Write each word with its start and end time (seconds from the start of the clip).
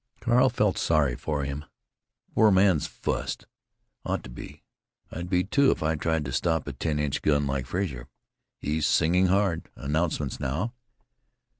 Carl 0.19 0.49
felt 0.49 0.79
sorry 0.79 1.15
for 1.15 1.43
him. 1.45 1.63
"Poor 2.33 2.49
man 2.49 2.79
's 2.79 2.87
fussed. 2.87 3.45
Ought 4.03 4.23
to 4.23 4.31
be! 4.31 4.63
I'd 5.11 5.29
be, 5.29 5.43
too, 5.43 5.69
if 5.69 5.83
I 5.83 5.93
tried 5.93 6.25
to 6.25 6.31
stop 6.31 6.67
a 6.67 6.73
ten 6.73 6.97
inch 6.97 7.21
gun 7.21 7.45
like 7.45 7.67
Frazer.... 7.67 8.07
He's 8.57 8.87
singing 8.87 9.27
hard.... 9.27 9.69
Announcements, 9.75 10.39
now.... 10.39 10.73